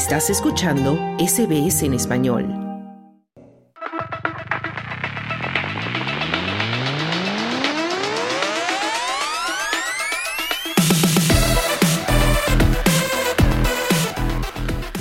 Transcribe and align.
Estás 0.00 0.30
escuchando 0.30 0.98
SBS 1.18 1.82
en 1.82 1.92
español. 1.92 2.46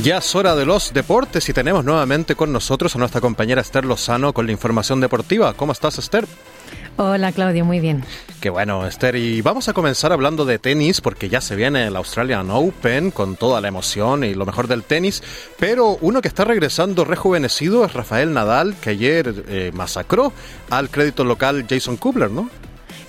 Ya 0.04 0.18
es 0.18 0.36
hora 0.36 0.54
de 0.58 0.66
los 0.66 0.92
deportes 0.92 1.48
y 1.48 1.54
tenemos 1.54 1.86
nuevamente 1.86 2.36
con 2.36 2.52
nosotros 2.52 2.94
a 2.94 3.00
nuestra 3.00 3.22
compañera 3.22 3.62
Esther 3.62 3.86
Lozano 3.86 4.34
con 4.34 4.48
la 4.48 4.52
información 4.52 5.00
deportiva. 5.00 5.54
¿Cómo 5.54 5.72
estás, 5.72 5.98
Esther? 5.98 6.28
Hola 7.02 7.32
Claudio, 7.32 7.64
muy 7.64 7.80
bien. 7.80 8.04
Qué 8.42 8.50
bueno, 8.50 8.86
Esther. 8.86 9.16
Y 9.16 9.42
vamos 9.42 9.70
a 9.70 9.74
comenzar 9.74 10.12
hablando 10.12 10.44
de 10.44 10.60
tenis 10.60 11.00
porque 11.00 11.30
ya 11.30 11.40
se 11.40 11.56
viene 11.56 11.88
el 11.88 11.96
Australian 11.96 12.52
Open 12.52 13.12
con 13.12 13.38
toda 13.38 13.62
la 13.62 13.70
emoción 13.70 14.26
y 14.26 14.34
lo 14.34 14.46
mejor 14.46 14.68
del 14.68 14.84
tenis. 14.84 15.24
Pero 15.58 15.98
uno 16.02 16.22
que 16.22 16.28
está 16.28 16.44
regresando 16.44 17.06
rejuvenecido 17.06 17.86
es 17.86 17.94
Rafael 17.94 18.34
Nadal, 18.34 18.76
que 18.82 18.90
ayer 18.90 19.46
eh, 19.48 19.72
masacró 19.74 20.34
al 20.70 20.90
crédito 20.90 21.24
local 21.24 21.66
Jason 21.70 21.96
Kubler, 21.96 22.32
¿no? 22.32 22.50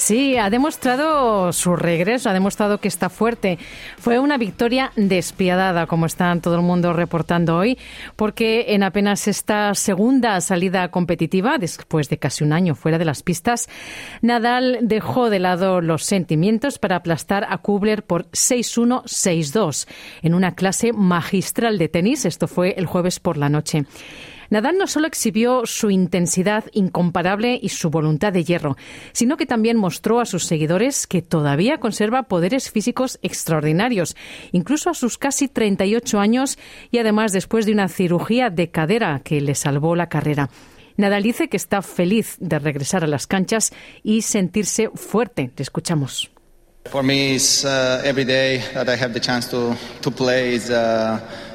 Sí, 0.01 0.39
ha 0.39 0.49
demostrado 0.49 1.53
su 1.53 1.77
regreso, 1.77 2.31
ha 2.31 2.33
demostrado 2.33 2.79
que 2.79 2.89
está 2.89 3.11
fuerte. 3.11 3.59
Fue 3.99 4.19
una 4.19 4.39
victoria 4.39 4.93
despiadada, 4.97 5.87
como 5.87 6.07
están 6.07 6.41
todo 6.41 6.55
el 6.55 6.63
mundo 6.63 6.95
reportando 6.95 7.59
hoy, 7.59 7.77
porque 8.17 8.65
en 8.69 8.83
apenas 8.83 9.29
esta 9.29 9.75
segunda 9.75 10.41
salida 10.41 10.91
competitiva, 10.91 11.59
después 11.59 12.09
de 12.09 12.17
casi 12.17 12.45
un 12.45 12.55
año 12.55 12.75
fuera 12.75 12.97
de 12.97 13.05
las 13.05 13.23
pistas, 13.23 13.69
Nadal 14.23 14.79
dejó 14.81 15.29
de 15.29 15.39
lado 15.39 15.83
los 15.83 16.03
sentimientos 16.05 16.79
para 16.79 16.97
aplastar 16.97 17.47
a 17.51 17.59
Kubler 17.59 18.03
por 18.03 18.25
6-1, 18.31 19.03
6-2 19.05 19.87
en 20.23 20.33
una 20.33 20.55
clase 20.55 20.95
magistral 20.95 21.77
de 21.77 21.91
tenis. 21.91 22.25
Esto 22.25 22.49
fue 22.49 22.71
el 22.79 22.87
jueves 22.87 23.21
por 23.21 23.37
la 23.37 23.51
noche. 23.51 23.85
Nadal 24.51 24.77
no 24.77 24.87
solo 24.87 25.07
exhibió 25.07 25.63
su 25.65 25.91
intensidad 25.91 26.65
incomparable 26.73 27.59
y 27.61 27.71
su 27.71 27.89
voluntad 27.89 28.33
de 28.33 28.45
hierro, 28.45 28.77
sino 29.13 29.37
que 29.37 29.47
también 29.47 29.77
mostró 29.77 30.21
a 30.21 30.27
sus 30.27 30.45
seguidores 30.45 31.07
que 31.07 31.23
todavía 31.23 31.79
conserva 31.79 32.25
poderes 32.25 32.71
físicos 32.71 33.19
extraordinarios, 33.23 34.17
incluso 34.53 34.91
a 34.91 34.95
sus 34.95 35.19
casi 35.19 35.49
38 35.49 36.19
años 36.19 36.59
y 36.91 36.99
además 36.99 37.33
después 37.33 37.65
de 37.65 37.73
una 37.73 37.89
cirugía 37.89 38.51
de 38.51 38.71
cadera 38.71 39.21
que 39.25 39.41
le 39.41 39.55
salvó 39.55 39.95
la 39.95 40.09
carrera. 40.09 40.51
Nadal 40.97 41.23
dice 41.23 41.49
que 41.49 41.57
está 41.57 41.81
feliz 41.81 42.37
de 42.41 42.59
regresar 42.59 43.05
a 43.05 43.07
las 43.07 43.27
canchas 43.27 43.73
y 44.03 44.23
sentirse 44.23 44.91
fuerte. 44.95 45.51
Le 45.57 45.63
escuchamos. 45.63 46.31
Chance 49.21 49.57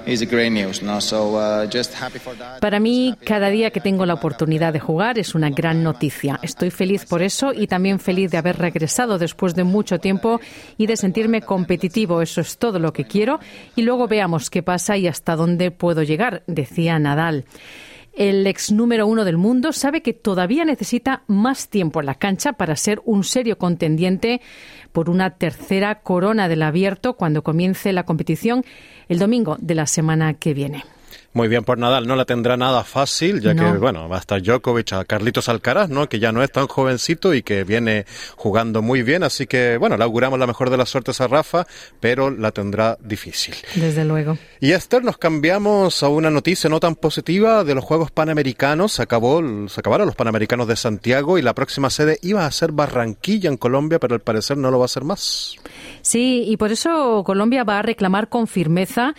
uh. 0.06 2.60
Para 2.60 2.80
mí, 2.80 3.16
cada 3.26 3.50
día 3.50 3.72
que 3.72 3.82
tengo 3.82 4.06
la 4.06 4.14
oportunidad 4.14 4.74
de 4.74 4.80
jugar 4.80 5.20
es 5.20 5.36
una 5.36 5.50
gran 5.50 5.84
noticia. 5.84 6.40
Estoy 6.42 6.72
feliz 6.72 7.06
por 7.06 7.22
eso 7.22 7.52
y 7.54 7.68
también 7.68 8.00
feliz 8.00 8.32
de 8.32 8.38
haber 8.38 8.58
regresado 8.58 9.18
después 9.18 9.56
de 9.56 9.64
mucho 9.64 10.00
tiempo 10.00 10.40
y 10.78 10.88
de 10.88 10.98
sentirme 10.98 11.42
competitivo. 11.42 12.22
Eso 12.22 12.42
es 12.42 12.58
todo 12.58 12.80
lo 12.80 12.94
que 12.94 13.06
quiero. 13.06 13.40
Y 13.76 13.82
luego 13.82 14.08
veamos 14.08 14.50
qué 14.50 14.64
pasa 14.64 14.98
y 14.98 15.08
hasta 15.08 15.36
dónde 15.36 15.72
puedo 15.72 16.04
llegar, 16.04 16.44
decía 16.48 17.00
Nadal. 17.00 17.46
El 18.16 18.48
ex 18.48 18.72
número 18.72 19.08
uno 19.08 19.26
del 19.26 19.36
mundo 19.36 19.74
sabe 19.74 20.02
que 20.02 20.14
todavía 20.14 20.64
necesita 20.64 21.24
más 21.28 21.68
tiempo 21.68 22.00
en 22.00 22.06
la 22.06 22.16
cancha 22.16 22.54
para 22.54 22.78
ser 22.78 23.02
un 23.04 23.26
serio 23.26 23.58
contendiente 23.58 24.40
por 24.94 25.10
una 25.10 25.32
tercera 25.32 26.02
corona 26.02 26.48
del 26.48 26.62
abierto 26.62 27.16
cuando 27.16 27.44
comience 27.44 27.92
la 27.92 28.04
competición 28.04 28.64
el 29.10 29.20
domingo 29.20 29.58
de 29.60 29.76
la 29.76 29.86
semana 29.86 30.34
que 30.36 30.54
viene. 30.54 30.86
Muy 31.36 31.50
bien 31.50 31.66
por 31.66 31.78
Nadal, 31.78 32.08
no 32.08 32.16
la 32.16 32.24
tendrá 32.24 32.56
nada 32.56 32.86
fácil, 32.86 33.42
ya 33.42 33.54
No. 33.54 33.74
que, 33.74 33.78
bueno, 33.78 34.08
va 34.08 34.16
a 34.16 34.20
estar 34.22 34.42
Djokovic 34.42 34.94
a 34.94 35.04
Carlitos 35.04 35.50
Alcaraz, 35.50 35.90
¿no? 35.90 36.08
Que 36.08 36.18
ya 36.18 36.32
no 36.32 36.42
es 36.42 36.50
tan 36.50 36.66
jovencito 36.68 37.34
y 37.34 37.44
que 37.44 37.66
viene 37.66 38.06
jugando 38.38 38.82
muy 38.82 39.04
bien, 39.04 39.22
así 39.22 39.46
que, 39.46 39.76
bueno, 39.76 39.98
le 39.98 40.06
auguramos 40.06 40.40
la 40.40 40.48
mejor 40.48 40.70
de 40.70 40.78
las 40.78 40.88
suertes 40.88 41.20
a 41.20 41.28
Rafa, 41.28 41.68
pero 42.00 42.30
la 42.30 42.54
tendrá 42.54 42.98
difícil. 43.02 43.54
Desde 43.76 44.06
luego. 44.06 44.38
Y 44.62 44.72
Esther, 44.72 45.04
nos 45.04 45.18
cambiamos 45.18 46.04
a 46.04 46.08
una 46.08 46.30
noticia 46.30 46.70
no 46.70 46.80
tan 46.80 46.96
positiva 46.96 47.66
de 47.66 47.76
los 47.76 47.84
Juegos 47.84 48.12
Panamericanos. 48.12 48.94
Se, 48.94 49.02
acabó, 49.02 49.42
se 49.68 49.82
acabaron 49.82 50.08
los 50.08 50.16
Panamericanos 50.16 50.70
de 50.70 50.78
Santiago 50.78 51.38
y 51.38 51.42
la 51.42 51.54
próxima 51.54 51.90
sede 51.90 52.18
iba 52.22 52.46
a 52.46 52.52
ser 52.52 52.72
Barranquilla 52.72 53.50
en 53.50 53.58
Colombia, 53.58 54.00
pero 54.00 54.16
al 54.16 54.22
parecer 54.22 54.56
no 54.56 54.72
lo 54.72 54.80
va 54.80 54.86
a 54.86 54.88
ser 54.88 55.04
más. 55.04 55.58
Sí, 56.06 56.44
y 56.46 56.58
por 56.58 56.72
eso 56.72 57.24
Colombia 57.26 57.64
va 57.64 57.80
a 57.80 57.82
reclamar 57.82 58.30
con 58.30 58.46
firmeza 58.46 59.16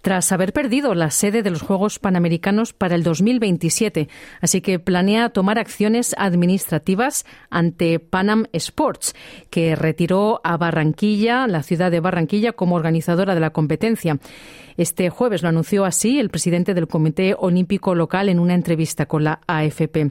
tras 0.00 0.32
haber 0.32 0.54
perdido 0.54 0.94
la 0.94 1.10
sede 1.10 1.42
de 1.42 1.50
los 1.50 1.60
Juegos 1.60 1.98
Panamericanos 1.98 2.72
para 2.72 2.94
el 2.94 3.02
2027. 3.02 4.08
Así 4.40 4.62
que 4.62 4.78
planea 4.78 5.28
tomar 5.28 5.58
acciones 5.58 6.14
administrativas 6.16 7.26
ante 7.50 7.98
Panam 7.98 8.46
Sports, 8.54 9.14
que 9.50 9.76
retiró 9.76 10.40
a 10.42 10.56
Barranquilla, 10.56 11.46
la 11.46 11.62
ciudad 11.62 11.90
de 11.90 12.00
Barranquilla, 12.00 12.52
como 12.52 12.76
organizadora 12.76 13.34
de 13.34 13.40
la 13.40 13.50
competencia. 13.50 14.18
Este 14.78 15.10
jueves 15.10 15.42
lo 15.42 15.50
anunció 15.50 15.84
así 15.84 16.18
el 16.20 16.30
presidente 16.30 16.72
del 16.72 16.88
Comité 16.88 17.36
Olímpico 17.38 17.94
Local 17.94 18.30
en 18.30 18.38
una 18.38 18.54
entrevista 18.54 19.04
con 19.04 19.24
la 19.24 19.40
AFP. 19.46 20.10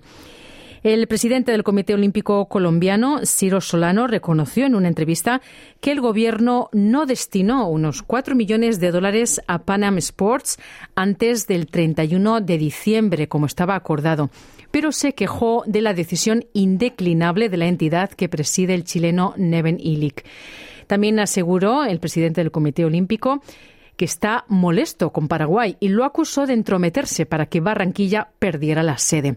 El 0.81 1.07
presidente 1.07 1.51
del 1.51 1.63
Comité 1.63 1.93
Olímpico 1.93 2.47
Colombiano, 2.47 3.25
Ciro 3.25 3.59
Solano, 3.59 4.07
reconoció 4.07 4.65
en 4.65 4.75
una 4.75 4.87
entrevista 4.87 5.41
que 5.81 5.91
el 5.91 5.99
gobierno 5.99 6.69
no 6.71 7.05
destinó 7.05 7.67
unos 7.67 8.01
4 8.01 8.33
millones 8.33 8.79
de 8.79 8.91
dólares 8.91 9.41
a 9.47 9.63
Panam 9.63 9.97
Sports 9.97 10.57
antes 10.95 11.47
del 11.47 11.67
31 11.67 12.39
de 12.39 12.57
diciembre, 12.57 13.27
como 13.27 13.45
estaba 13.45 13.75
acordado, 13.75 14.29
pero 14.71 14.93
se 14.93 15.13
quejó 15.13 15.63
de 15.67 15.81
la 15.81 15.93
decisión 15.93 16.45
indeclinable 16.53 17.49
de 17.49 17.57
la 17.57 17.67
entidad 17.67 18.11
que 18.11 18.29
preside 18.29 18.73
el 18.73 18.85
chileno 18.85 19.33
Neven 19.35 19.81
Ilic. 19.81 20.23
También 20.87 21.19
aseguró 21.19 21.83
el 21.83 21.99
presidente 21.99 22.41
del 22.41 22.51
Comité 22.51 22.85
Olímpico 22.85 23.41
que 23.99 24.05
está 24.05 24.45
molesto 24.47 25.09
con 25.09 25.27
Paraguay 25.27 25.75
y 25.81 25.89
lo 25.89 26.05
acusó 26.05 26.47
de 26.47 26.53
entrometerse 26.53 27.25
para 27.25 27.47
que 27.47 27.59
Barranquilla 27.59 28.29
perdiera 28.39 28.81
la 28.81 28.97
sede. 28.97 29.35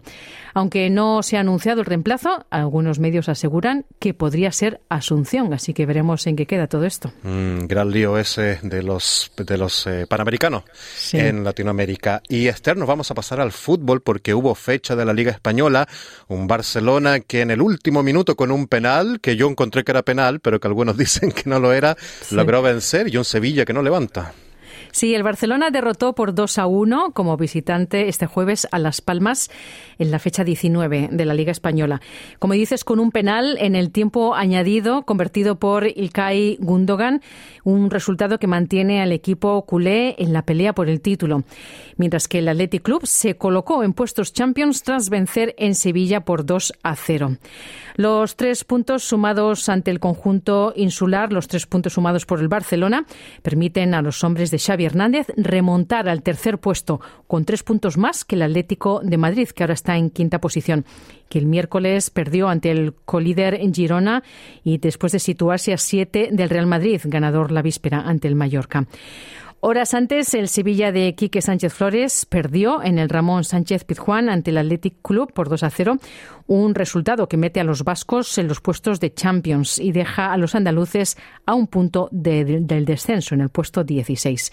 Aunque 0.53 0.89
no 0.89 1.21
se 1.21 1.35
ha 1.35 1.41
anunciado 1.41 1.81
el 1.81 1.85
reemplazo, 1.85 2.45
algunos 2.49 2.97
medios 2.97 3.27
aseguran 3.27 3.85
que 3.99 4.13
podría 4.13 4.53
ser 4.53 4.79
Asunción, 4.87 5.53
así 5.53 5.73
que 5.73 5.85
veremos 5.85 6.25
en 6.27 6.37
qué 6.37 6.45
queda 6.45 6.67
todo 6.67 6.85
esto. 6.85 7.11
Mm, 7.23 7.65
gran 7.65 7.91
lío 7.91 8.17
ese 8.17 8.59
de 8.63 8.83
los, 8.83 9.33
de 9.35 9.57
los 9.57 9.85
eh, 9.85 10.05
panamericanos 10.07 10.63
Sí. 10.95 11.17
en 11.17 11.43
Latinoamérica. 11.43 12.21
Y 12.29 12.47
Esther, 12.47 12.77
nos 12.77 12.87
vamos 12.87 13.11
a 13.11 13.15
pasar 13.15 13.41
al 13.41 13.51
fútbol 13.51 14.01
porque 14.01 14.33
hubo 14.33 14.55
fecha 14.55 14.95
de 14.95 15.03
la 15.03 15.11
Liga 15.11 15.31
Española. 15.31 15.89
Un 16.29 16.47
Barcelona 16.47 17.19
que 17.19 17.41
en 17.41 17.51
el 17.51 17.61
último 17.61 18.01
minuto 18.01 18.37
con 18.37 18.49
un 18.49 18.67
penal, 18.67 19.19
que 19.19 19.35
yo 19.35 19.49
encontré 19.49 19.83
que 19.83 19.91
era 19.91 20.03
penal, 20.03 20.39
pero 20.39 20.61
que 20.61 20.69
algunos 20.69 20.95
dicen 21.03 21.33
que 21.33 21.49
no 21.49 21.59
lo 21.59 21.73
era, 21.73 21.97
logró 22.31 22.61
vencer 22.61 23.13
y 23.13 23.17
un 23.17 23.25
Sevilla 23.25 23.65
que 23.65 23.73
no 23.73 23.81
levanta. 23.81 24.31
Sí, 24.93 25.15
el 25.15 25.23
Barcelona 25.23 25.71
derrotó 25.71 26.13
por 26.13 26.35
2 26.35 26.59
a 26.59 26.67
1 26.67 27.13
como 27.13 27.35
visitante 27.35 28.09
este 28.09 28.27
jueves 28.27 28.67
a 28.71 28.77
Las 28.77 29.01
Palmas 29.01 29.49
en 29.97 30.11
la 30.11 30.19
fecha 30.19 30.43
19 30.43 31.09
de 31.11 31.25
la 31.25 31.33
Liga 31.33 31.51
Española. 31.51 31.99
Como 32.37 32.53
dices, 32.53 32.83
con 32.83 32.99
un 32.99 33.11
penal 33.11 33.57
en 33.59 33.75
el 33.75 33.89
tiempo 33.89 34.35
añadido 34.35 35.01
convertido 35.01 35.55
por 35.57 35.87
Ilkay 35.87 36.57
Gundogan, 36.59 37.23
un 37.63 37.89
resultado 37.89 38.37
que 38.37 38.45
mantiene 38.45 39.01
al 39.01 39.11
equipo 39.11 39.65
culé 39.65 40.15
en 40.19 40.31
la 40.31 40.45
pelea 40.45 40.73
por 40.73 40.87
el 40.87 41.01
título. 41.01 41.43
Mientras 41.97 42.27
que 42.27 42.37
el 42.37 42.47
Athletic 42.47 42.83
Club 42.83 43.07
se 43.07 43.35
colocó 43.35 43.83
en 43.83 43.93
puestos 43.93 44.31
Champions 44.31 44.83
tras 44.83 45.09
vencer 45.09 45.55
en 45.57 45.73
Sevilla 45.73 46.19
por 46.19 46.45
2 46.45 46.71
a 46.83 46.95
0. 46.95 47.37
Los 47.95 48.35
tres 48.35 48.63
puntos 48.63 49.03
sumados 49.03 49.69
ante 49.69 49.89
el 49.89 49.99
conjunto 49.99 50.73
insular, 50.75 51.33
los 51.33 51.47
tres 51.47 51.65
puntos 51.65 51.93
sumados 51.93 52.27
por 52.27 52.39
el 52.39 52.47
Barcelona, 52.47 53.05
permiten 53.41 53.95
a 53.95 54.01
los 54.03 54.23
hombres 54.23 54.51
de 54.51 54.59
Xavi 54.59 54.82
Hernández 54.85 55.27
remontar 55.37 56.07
al 56.09 56.23
tercer 56.23 56.59
puesto 56.59 57.01
con 57.27 57.45
tres 57.45 57.63
puntos 57.63 57.97
más 57.97 58.25
que 58.25 58.35
el 58.35 58.41
Atlético 58.41 59.01
de 59.03 59.17
Madrid, 59.17 59.49
que 59.49 59.63
ahora 59.63 59.73
está 59.73 59.97
en 59.97 60.09
quinta 60.09 60.39
posición, 60.39 60.85
que 61.29 61.39
el 61.39 61.45
miércoles 61.45 62.09
perdió 62.09 62.49
ante 62.49 62.71
el 62.71 62.93
colíder 63.05 63.55
en 63.55 63.73
Girona 63.73 64.23
y 64.63 64.77
después 64.77 65.11
de 65.11 65.19
situarse 65.19 65.73
a 65.73 65.77
siete 65.77 66.29
del 66.31 66.49
Real 66.49 66.67
Madrid, 66.67 67.01
ganador 67.05 67.51
la 67.51 67.61
víspera 67.61 68.01
ante 68.01 68.27
el 68.27 68.35
Mallorca. 68.35 68.87
Horas 69.65 69.93
antes, 69.93 70.33
el 70.33 70.49
Sevilla 70.49 70.91
de 70.91 71.15
Quique 71.15 71.41
Sánchez 71.41 71.73
Flores 71.73 72.25
perdió 72.25 72.83
en 72.83 72.99
el 72.99 73.07
Ramón 73.07 73.45
Sánchez 73.45 73.85
Pizjuán 73.85 74.27
ante 74.27 74.51
el 74.51 74.57
Athletic 74.57 74.95
Club 75.01 75.31
por 75.31 75.47
2 75.47 75.63
a 75.63 75.69
0, 75.69 75.99
un 76.47 76.75
resultado 76.75 77.29
que 77.29 77.37
mete 77.37 77.61
a 77.61 77.63
los 77.63 77.85
vascos 77.85 78.37
en 78.37 78.49
los 78.49 78.59
puestos 78.59 78.99
de 78.99 79.13
Champions 79.13 79.79
y 79.79 79.93
deja 79.93 80.33
a 80.33 80.37
los 80.37 80.55
andaluces 80.55 81.15
a 81.45 81.53
un 81.53 81.67
punto 81.67 82.09
de- 82.11 82.43
de- 82.43 82.59
del 82.59 82.83
descenso, 82.83 83.35
en 83.35 83.39
el 83.39 83.47
puesto 83.47 83.85
16. 83.85 84.51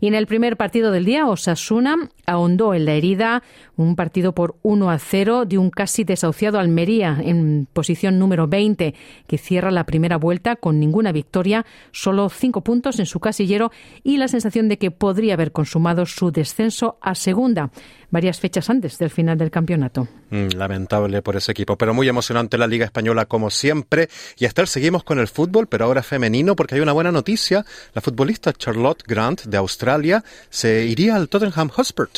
Y 0.00 0.06
en 0.06 0.14
el 0.14 0.26
primer 0.26 0.56
partido 0.56 0.92
del 0.92 1.04
día, 1.04 1.26
Osasuna 1.28 1.96
ahondó 2.24 2.72
en 2.72 2.86
la 2.86 2.92
herida 2.94 3.42
un 3.76 3.96
partido 3.96 4.32
por 4.32 4.56
1 4.62 4.90
a 4.90 4.98
0 4.98 5.44
de 5.44 5.58
un 5.58 5.68
casi 5.68 6.04
desahuciado 6.04 6.58
Almería 6.58 7.18
en 7.22 7.68
posición 7.70 8.18
número 8.18 8.48
20, 8.48 8.94
que 9.26 9.36
cierra 9.38 9.70
la 9.70 9.84
primera 9.84 10.16
vuelta 10.16 10.56
con 10.56 10.80
ninguna 10.80 11.12
victoria, 11.12 11.66
solo 11.92 12.30
cinco 12.30 12.62
puntos 12.62 12.98
en 12.98 13.04
su 13.06 13.20
casillero 13.20 13.70
y 14.02 14.16
la 14.16 14.28
sensación 14.40 14.68
de 14.68 14.78
que 14.78 14.90
podría 14.90 15.34
haber 15.34 15.52
consumado 15.52 16.06
su 16.06 16.30
descenso 16.30 16.98
a 17.00 17.14
segunda, 17.14 17.70
varias 18.10 18.38
fechas 18.38 18.70
antes 18.70 18.98
del 18.98 19.10
final 19.10 19.36
del 19.36 19.50
campeonato. 19.50 20.06
Mm, 20.30 20.56
lamentable 20.56 21.22
por 21.22 21.36
ese 21.36 21.52
equipo, 21.52 21.76
pero 21.76 21.94
muy 21.94 22.08
emocionante 22.08 22.56
la 22.56 22.66
Liga 22.66 22.84
Española 22.84 23.26
como 23.26 23.50
siempre. 23.50 24.08
Y 24.38 24.46
hasta 24.46 24.64
seguimos 24.66 25.02
con 25.02 25.18
el 25.18 25.28
fútbol, 25.28 25.66
pero 25.66 25.86
ahora 25.86 26.02
femenino, 26.02 26.54
porque 26.54 26.76
hay 26.76 26.80
una 26.80 26.92
buena 26.92 27.12
noticia. 27.12 27.64
La 27.94 28.00
futbolista 28.00 28.52
Charlotte 28.52 29.02
Grant 29.06 29.42
de 29.42 29.56
Australia 29.56 30.22
se 30.50 30.84
iría 30.86 31.16
al 31.16 31.28
Tottenham 31.28 31.68
Hotspur. 31.68 32.08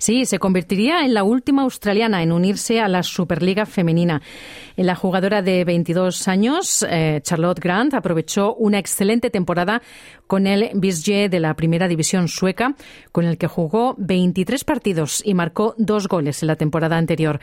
Sí, 0.00 0.24
se 0.24 0.38
convertiría 0.38 1.04
en 1.04 1.12
la 1.12 1.24
última 1.24 1.60
australiana 1.60 2.22
en 2.22 2.32
unirse 2.32 2.80
a 2.80 2.88
la 2.88 3.02
Superliga 3.02 3.66
femenina. 3.66 4.22
La 4.76 4.94
jugadora 4.94 5.42
de 5.42 5.62
22 5.62 6.26
años, 6.26 6.86
eh, 6.88 7.20
Charlotte 7.22 7.60
Grant, 7.60 7.92
aprovechó 7.92 8.54
una 8.54 8.78
excelente 8.78 9.28
temporada 9.28 9.82
con 10.26 10.46
el 10.46 10.70
Bisje 10.74 11.28
de 11.28 11.40
la 11.40 11.52
primera 11.54 11.86
división 11.86 12.28
sueca, 12.28 12.76
con 13.12 13.26
el 13.26 13.36
que 13.36 13.46
jugó 13.46 13.94
23 13.98 14.64
partidos 14.64 15.20
y 15.22 15.34
marcó 15.34 15.74
dos 15.76 16.08
goles 16.08 16.42
en 16.42 16.46
la 16.46 16.56
temporada 16.56 16.96
anterior. 16.96 17.38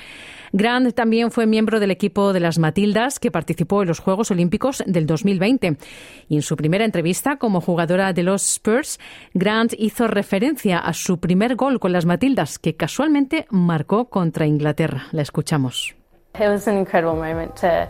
Grant 0.54 0.96
también 0.96 1.30
fue 1.30 1.46
miembro 1.46 1.80
del 1.80 1.92
equipo 1.92 2.34
de 2.34 2.40
las 2.40 2.58
Matildas 2.58 3.20
que 3.20 3.30
participó 3.30 3.82
en 3.82 3.90
los 3.90 4.00
Juegos 4.00 4.32
Olímpicos 4.32 4.82
del 4.88 5.06
2020. 5.06 5.78
Y 6.30 6.38
en 6.38 6.42
su 6.42 6.56
primera 6.56 6.86
entrevista 6.86 7.36
como 7.36 7.62
jugadora 7.62 8.14
de 8.14 8.24
los 8.24 8.42
Spurs, 8.54 9.00
Grant 9.34 9.74
hizo 9.78 10.08
referencia 10.08 10.80
a 10.80 10.94
su 10.94 11.20
primer 11.20 11.56
gol 11.56 11.80
con 11.80 11.92
las 11.92 12.06
Matildas, 12.06 12.47
que 12.58 12.76
casualmente 12.76 13.46
marcó 13.50 14.10
contra 14.10 14.46
Inglaterra. 14.46 15.08
La 15.12 15.22
escuchamos. 15.22 15.96
It 16.36 16.48
was 16.48 16.68
an 16.68 16.78
incredible 16.78 17.16
moment 17.16 17.56
to 17.62 17.88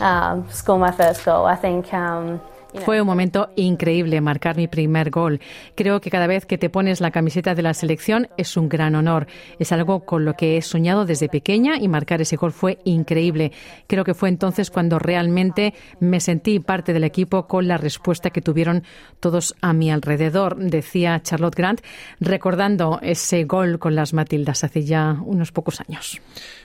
um, 0.00 0.44
score 0.50 0.78
my 0.78 0.92
first 0.92 1.24
goal. 1.24 1.46
I 1.46 1.56
think 1.56 1.92
um, 1.92 2.40
fue 2.84 3.00
un 3.00 3.06
momento 3.06 3.50
increíble 3.56 4.20
marcar 4.20 4.56
mi 4.56 4.68
primer 4.68 5.10
gol. 5.10 5.40
Creo 5.74 6.00
que 6.00 6.10
cada 6.10 6.26
vez 6.26 6.46
que 6.46 6.58
te 6.58 6.70
pones 6.70 7.00
la 7.00 7.10
camiseta 7.10 7.54
de 7.54 7.62
la 7.62 7.74
selección 7.74 8.28
es 8.36 8.56
un 8.56 8.68
gran 8.68 8.94
honor. 8.94 9.26
Es 9.58 9.72
algo 9.72 10.04
con 10.04 10.24
lo 10.24 10.34
que 10.34 10.56
he 10.56 10.62
soñado 10.62 11.04
desde 11.04 11.28
pequeña 11.28 11.76
y 11.78 11.88
marcar 11.88 12.20
ese 12.20 12.36
gol 12.36 12.52
fue 12.52 12.78
increíble. 12.84 13.52
Creo 13.86 14.04
que 14.04 14.14
fue 14.14 14.28
entonces 14.28 14.70
cuando 14.70 14.98
realmente 14.98 15.74
me 16.00 16.20
sentí 16.20 16.60
parte 16.60 16.92
del 16.92 17.04
equipo 17.04 17.46
con 17.46 17.68
la 17.68 17.78
respuesta 17.78 18.30
que 18.30 18.42
tuvieron 18.42 18.84
todos 19.20 19.54
a 19.60 19.72
mi 19.72 19.90
alrededor, 19.90 20.56
decía 20.56 21.20
Charlotte 21.22 21.56
Grant, 21.56 21.80
recordando 22.20 22.98
ese 23.02 23.44
gol 23.44 23.78
con 23.78 23.94
las 23.94 24.12
Matildas 24.12 24.64
hace 24.64 24.84
ya 24.84 25.16
unos 25.24 25.52
pocos 25.52 25.80
años. 25.80 26.20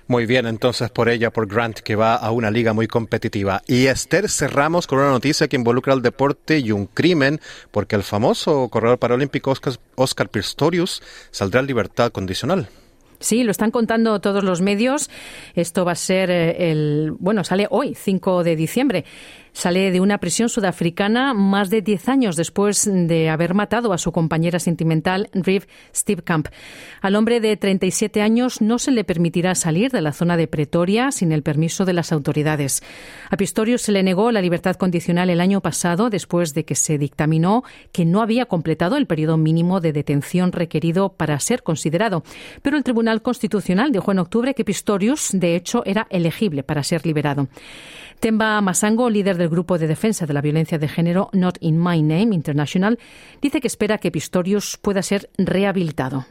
Muy 0.07 0.25
bien, 0.25 0.45
entonces 0.47 0.89
por 0.89 1.07
ella, 1.07 1.31
por 1.31 1.47
Grant, 1.47 1.79
que 1.79 1.95
va 1.95 2.15
a 2.15 2.31
una 2.31 2.51
liga 2.51 2.73
muy 2.73 2.87
competitiva. 2.87 3.61
Y 3.67 3.85
Esther, 3.85 4.29
cerramos 4.29 4.85
con 4.85 4.99
una 4.99 5.09
noticia 5.09 5.47
que 5.47 5.55
involucra 5.55 5.92
al 5.93 6.01
deporte 6.01 6.59
y 6.59 6.71
un 6.71 6.85
crimen, 6.85 7.39
porque 7.71 7.95
el 7.95 8.03
famoso 8.03 8.67
corredor 8.69 8.99
paralímpico 8.99 9.51
Oscar, 9.51 9.73
Oscar 9.95 10.29
Pistorius 10.29 11.01
saldrá 11.31 11.61
en 11.61 11.67
libertad 11.67 12.11
condicional. 12.11 12.67
Sí, 13.23 13.45
lo 13.45 13.51
están 13.51 13.71
contando 13.71 14.19
todos 14.19 14.43
los 14.43 14.59
medios. 14.59 15.09
Esto 15.55 15.85
va 15.85 15.93
a 15.93 15.95
ser 15.95 16.29
eh, 16.29 16.71
el, 16.71 17.11
bueno, 17.19 17.45
sale 17.45 17.67
hoy, 17.69 17.95
5 17.95 18.43
de 18.43 18.57
diciembre. 18.57 19.05
Sale 19.53 19.91
de 19.91 20.01
una 20.01 20.17
prisión 20.17 20.49
sudafricana 20.49 21.33
más 21.35 21.69
de 21.69 21.83
10 21.83 22.09
años 22.09 22.35
después 22.35 22.89
de 22.91 23.29
haber 23.29 23.53
matado 23.53 23.93
a 23.93 23.99
su 23.99 24.11
compañera 24.11 24.59
sentimental, 24.59 25.29
Riv 25.31 25.67
Stevkamp. 25.95 26.47
Al 27.01 27.15
hombre 27.15 27.39
de 27.39 27.55
37 27.55 28.21
años 28.21 28.61
no 28.61 28.79
se 28.79 28.91
le 28.91 29.03
permitirá 29.03 29.53
salir 29.53 29.91
de 29.91 30.01
la 30.01 30.11
zona 30.11 30.37
de 30.37 30.47
Pretoria 30.47 31.11
sin 31.11 31.31
el 31.31 31.43
permiso 31.43 31.85
de 31.85 31.93
las 31.93 32.11
autoridades. 32.11 32.81
A 33.29 33.37
Pistorius 33.37 33.83
se 33.83 33.91
le 33.91 34.01
negó 34.01 34.31
la 34.31 34.41
libertad 34.41 34.75
condicional 34.75 35.29
el 35.29 35.39
año 35.39 35.61
pasado 35.61 36.09
después 36.09 36.55
de 36.55 36.65
que 36.65 36.75
se 36.75 36.97
dictaminó 36.97 37.63
que 37.91 38.05
no 38.05 38.23
había 38.23 38.47
completado 38.47 38.97
el 38.97 39.05
periodo 39.05 39.37
mínimo 39.37 39.81
de 39.81 39.93
detención 39.93 40.51
requerido 40.51 41.09
para 41.09 41.39
ser 41.39 41.61
considerado. 41.61 42.23
Pero 42.63 42.75
el 42.75 42.83
Tribunal 42.83 43.21
Constitucional 43.21 43.91
dijo 43.91 44.11
en 44.11 44.19
octubre 44.19 44.55
que 44.55 44.65
Pistorius, 44.65 45.29
de 45.31 45.55
hecho, 45.55 45.83
era 45.85 46.07
elegible 46.09 46.63
para 46.63 46.81
ser 46.81 47.05
liberado. 47.05 47.47
Temba 48.19 48.61
Masango, 48.61 49.09
líder 49.09 49.37
del 49.43 49.49
grupo 49.49 49.77
de 49.77 49.87
defensa 49.87 50.25
de 50.25 50.33
la 50.33 50.41
violencia 50.41 50.79
de 50.79 50.87
género 50.87 51.29
Not 51.33 51.57
in 51.59 51.77
My 51.77 52.01
Name 52.01 52.33
International, 52.33 52.97
dice 53.41 53.59
que 53.59 53.67
espera 53.67 53.97
que 53.97 54.09
Pistorius 54.09 54.77
pueda 54.77 55.01
ser 55.01 55.29
rehabilitado. 55.37 56.25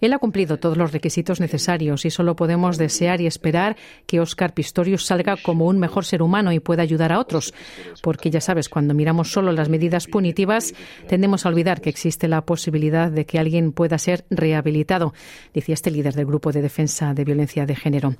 Él 0.00 0.12
ha 0.12 0.18
cumplido 0.18 0.58
todos 0.58 0.76
los 0.76 0.92
requisitos 0.92 1.40
necesarios 1.40 2.04
y 2.04 2.10
solo 2.10 2.36
podemos 2.36 2.78
desear 2.78 3.20
y 3.20 3.26
esperar 3.26 3.76
que 4.06 4.20
Oscar 4.20 4.54
Pistorius 4.54 5.06
salga 5.06 5.36
como 5.42 5.66
un 5.66 5.78
mejor 5.78 6.04
ser 6.04 6.22
humano 6.22 6.52
y 6.52 6.60
pueda 6.60 6.82
ayudar 6.82 7.12
a 7.12 7.18
otros. 7.18 7.52
Porque 8.02 8.30
ya 8.30 8.40
sabes, 8.40 8.68
cuando 8.68 8.94
miramos 8.94 9.32
solo 9.32 9.52
las 9.52 9.68
medidas 9.68 10.06
punitivas, 10.06 10.74
tendemos 11.08 11.44
a 11.44 11.48
olvidar 11.48 11.80
que 11.80 11.90
existe 11.90 12.28
la 12.28 12.42
posibilidad 12.42 13.10
de 13.10 13.26
que 13.26 13.38
alguien 13.38 13.72
pueda 13.72 13.98
ser 13.98 14.24
rehabilitado, 14.30 15.14
decía 15.52 15.74
este 15.74 15.90
líder 15.90 16.14
del 16.14 16.26
grupo 16.26 16.52
de 16.52 16.62
defensa 16.62 17.14
de 17.14 17.24
violencia 17.24 17.66
de 17.66 17.74
género. 17.74 18.14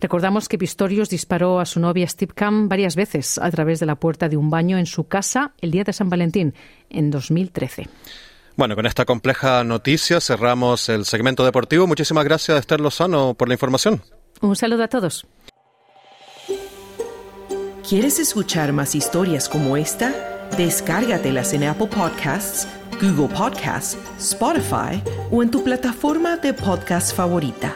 Recordamos 0.00 0.48
que 0.48 0.58
Pistorius 0.58 1.08
disparó 1.08 1.60
a 1.60 1.66
su 1.66 1.80
novia 1.80 2.06
Steve 2.06 2.32
Cam 2.34 2.68
varias 2.68 2.96
veces 2.96 3.38
a 3.38 3.50
través 3.50 3.80
de 3.80 3.86
la 3.86 3.96
puerta 3.96 4.28
de 4.28 4.36
un 4.36 4.50
baño 4.50 4.76
en 4.76 4.86
su 4.86 5.04
casa 5.04 5.52
el 5.60 5.70
día 5.70 5.84
de 5.84 5.92
San 5.92 6.10
Valentín, 6.10 6.54
en 6.90 7.10
2013. 7.10 7.88
Bueno, 8.56 8.76
con 8.76 8.86
esta 8.86 9.04
compleja 9.04 9.64
noticia 9.64 10.20
cerramos 10.20 10.88
el 10.88 11.04
segmento 11.04 11.44
deportivo. 11.44 11.86
Muchísimas 11.86 12.24
gracias, 12.24 12.58
Esther 12.58 12.80
Lozano, 12.80 13.34
por 13.34 13.48
la 13.48 13.54
información. 13.54 14.02
Un 14.40 14.56
saludo 14.56 14.82
a 14.82 14.88
todos. 14.88 15.26
¿Quieres 17.88 18.18
escuchar 18.18 18.72
más 18.72 18.94
historias 18.94 19.48
como 19.48 19.76
esta? 19.76 20.48
Descárgatelas 20.56 21.52
en 21.52 21.64
Apple 21.64 21.88
Podcasts, 21.88 22.68
Google 23.00 23.34
Podcasts, 23.34 23.98
Spotify 24.18 25.02
o 25.30 25.42
en 25.42 25.50
tu 25.50 25.64
plataforma 25.64 26.36
de 26.36 26.52
podcast 26.54 27.14
favorita. 27.14 27.74